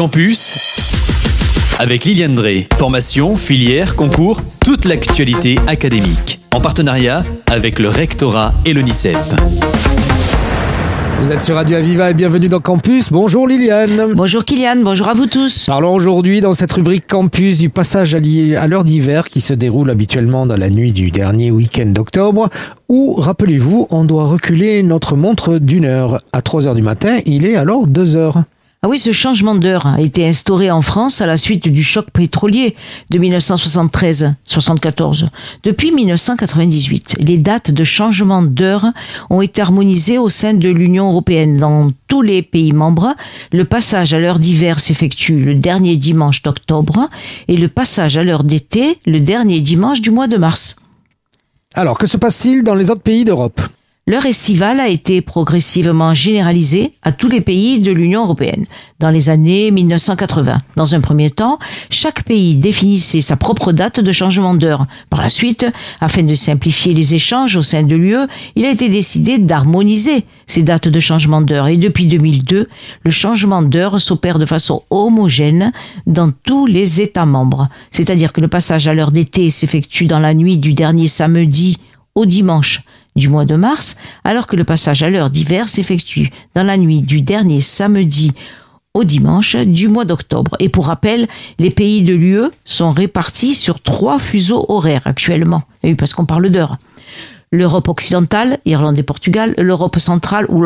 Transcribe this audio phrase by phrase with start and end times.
[0.00, 0.94] Campus
[1.78, 2.68] avec Liliane Drey.
[2.74, 6.40] Formation, filière, concours, toute l'actualité académique.
[6.54, 9.18] En partenariat avec le rectorat et l'ONICEP.
[11.20, 13.12] Vous êtes sur Radio Aviva et bienvenue dans Campus.
[13.12, 14.14] Bonjour Liliane.
[14.14, 15.66] Bonjour Kylian, bonjour à vous tous.
[15.66, 20.46] Parlons aujourd'hui dans cette rubrique Campus du passage à l'heure d'hiver qui se déroule habituellement
[20.46, 22.48] dans la nuit du dernier week-end d'octobre
[22.88, 26.22] où, rappelez-vous, on doit reculer notre montre d'une heure.
[26.32, 28.44] À 3 heures du matin, il est alors 2 heures.
[28.82, 32.06] Ah oui, ce changement d'heure a été instauré en France à la suite du choc
[32.10, 32.74] pétrolier
[33.10, 35.28] de 1973-74.
[35.64, 38.86] Depuis 1998, les dates de changement d'heure
[39.28, 41.58] ont été harmonisées au sein de l'Union européenne.
[41.58, 43.14] Dans tous les pays membres,
[43.52, 47.10] le passage à l'heure d'hiver s'effectue le dernier dimanche d'octobre
[47.48, 50.76] et le passage à l'heure d'été le dernier dimanche du mois de mars.
[51.74, 53.60] Alors, que se passe-t-il dans les autres pays d'Europe?
[54.06, 58.64] L'heure estivale a été progressivement généralisée à tous les pays de l'Union européenne
[58.98, 60.58] dans les années 1980.
[60.74, 61.58] Dans un premier temps,
[61.90, 64.86] chaque pays définissait sa propre date de changement d'heure.
[65.10, 65.66] Par la suite,
[66.00, 70.62] afin de simplifier les échanges au sein de l'UE, il a été décidé d'harmoniser ces
[70.62, 71.68] dates de changement d'heure.
[71.68, 72.68] Et depuis 2002,
[73.04, 75.72] le changement d'heure s'opère de façon homogène
[76.06, 77.68] dans tous les États membres.
[77.90, 81.76] C'est-à-dire que le passage à l'heure d'été s'effectue dans la nuit du dernier samedi
[82.14, 82.82] au dimanche
[83.16, 87.02] du mois de mars, alors que le passage à l'heure d'hiver s'effectue dans la nuit
[87.02, 88.32] du dernier samedi
[88.94, 90.56] au dimanche du mois d'octobre.
[90.58, 95.62] Et pour rappel, les pays de l'UE sont répartis sur trois fuseaux horaires actuellement.
[95.96, 96.76] Parce qu'on parle d'heure.
[97.52, 100.64] L'Europe occidentale, Irlande et Portugal, l'Europe centrale, ou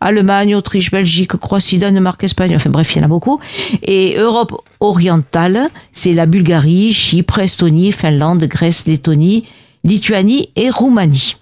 [0.00, 3.40] Allemagne, Autriche, Belgique, Croatie, Danemark, Espagne, enfin bref, il y en a beaucoup.
[3.82, 9.46] Et Europe orientale, c'est la Bulgarie, Chypre, Estonie, Finlande, Grèce, Lettonie,
[9.84, 11.36] Lituanie et Roumanie.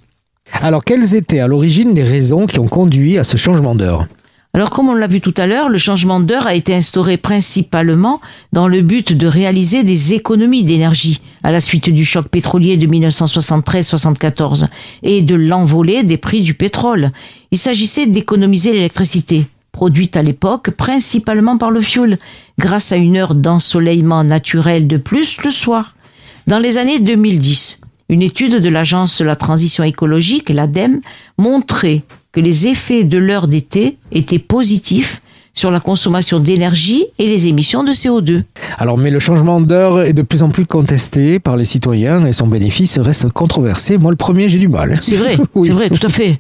[0.63, 4.07] Alors, quelles étaient à l'origine les raisons qui ont conduit à ce changement d'heure?
[4.57, 8.23] Alors comme on l'a vu tout à l'heure, le changement d'heure a été instauré principalement
[8.55, 12.87] dans le but de réaliser des économies d'énergie à la suite du choc pétrolier de
[12.87, 14.69] 1973-74
[15.03, 17.13] et de l'envolée des prix du pétrole.
[17.51, 22.17] Il s'agissait d'économiser l'électricité, produite à l'époque principalement par le fioul,
[22.59, 25.97] grâce à une heure d'ensoleillement naturel de plus le soir.
[26.47, 31.01] Dans les années 2010, une étude de l'Agence de la transition écologique, l'ADEME,
[31.39, 32.03] montrait
[32.33, 35.21] que les effets de l'heure d'été étaient positifs
[35.57, 38.43] sur la consommation d'énergie et les émissions de CO2.
[38.79, 42.33] Alors, mais le changement d'heure est de plus en plus contesté par les citoyens et
[42.33, 43.97] son bénéfice reste controversé.
[43.97, 44.99] Moi, le premier, j'ai du mal.
[45.01, 46.39] C'est vrai, c'est vrai, tout à fait.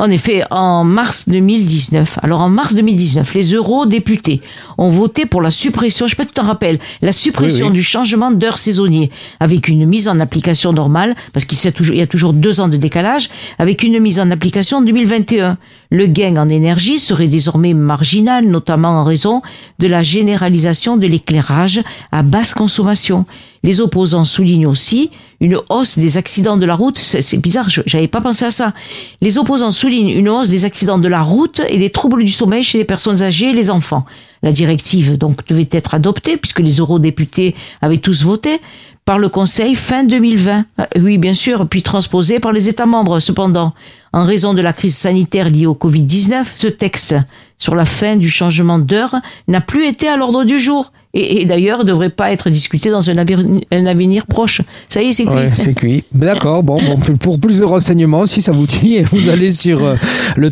[0.00, 4.40] En effet, en mars 2019, alors en mars 2019, les eurodéputés
[4.78, 7.82] ont voté pour la suppression, je sais pas si tu t'en rappelles, la suppression du
[7.82, 9.10] changement d'heure saisonnier,
[9.40, 11.58] avec une mise en application normale, parce qu'il
[11.96, 13.28] y a toujours deux ans de décalage,
[13.58, 15.58] avec une mise en application en 2021.
[15.90, 19.40] Le gain en énergie serait désormais marginal, notamment en raison
[19.78, 21.80] de la généralisation de l'éclairage
[22.12, 23.24] à basse consommation.
[23.62, 25.10] Les opposants soulignent aussi
[25.40, 26.98] une hausse des accidents de la route.
[26.98, 28.74] C'est bizarre, j'avais pas pensé à ça.
[29.20, 32.62] Les opposants soulignent une hausse des accidents de la route et des troubles du sommeil
[32.62, 34.04] chez les personnes âgées et les enfants.
[34.42, 38.60] La directive donc devait être adoptée puisque les eurodéputés avaient tous voté
[39.08, 40.66] par le Conseil fin 2020.
[40.80, 43.20] Euh, oui, bien sûr, puis transposée par les États membres.
[43.20, 43.72] Cependant,
[44.12, 47.14] en raison de la crise sanitaire liée au Covid-19, ce texte
[47.58, 49.16] sur la fin du changement d'heure
[49.48, 53.10] n'a plus été à l'ordre du jour et, d'ailleurs ne devrait pas être discuté dans
[53.10, 54.60] un avenir, proche.
[54.88, 55.50] Ça y est, c'est cuit.
[55.54, 56.04] c'est cuit.
[56.12, 56.62] D'accord.
[56.62, 56.78] Bon,
[57.20, 59.96] pour plus de renseignements, si ça vous dit, vous allez sur euh,
[60.36, 60.50] le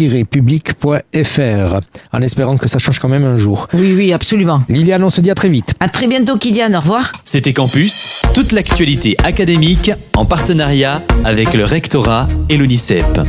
[0.00, 1.80] www.service-public.fr
[2.12, 3.68] en espérant que ça change quand même un jour.
[3.74, 4.62] Oui, oui, absolument.
[4.68, 5.74] Liliane, on se dit à très vite.
[5.80, 6.74] À très bientôt, Kylian.
[6.74, 7.12] Au revoir.
[7.24, 13.20] C'était Campus, toute l'actualité académique en partenariat avec le rectorat et l'UNICEP.